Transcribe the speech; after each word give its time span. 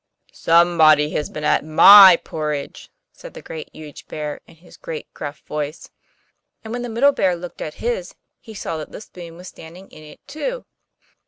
'SOMEBODY 0.33 1.11
HAS 1.11 1.29
BEEN 1.29 1.43
AT 1.43 1.63
MY 1.63 2.19
PORRIDGE!' 2.23 2.89
said 3.11 3.35
the 3.35 3.41
Great, 3.43 3.69
Huge 3.71 4.07
Bear, 4.07 4.41
in 4.47 4.55
his 4.55 4.75
great 4.75 5.05
gruff 5.13 5.41
voice. 5.45 5.91
And 6.63 6.73
when 6.73 6.81
the 6.81 6.89
Middle 6.89 7.11
Bear 7.11 7.35
looked 7.35 7.61
at 7.61 7.75
his, 7.75 8.15
he 8.39 8.55
saw 8.55 8.77
that 8.77 8.91
the 8.91 9.01
spoon 9.01 9.35
was 9.37 9.47
standing 9.49 9.89
in 9.91 10.01
it 10.03 10.19
too. 10.25 10.65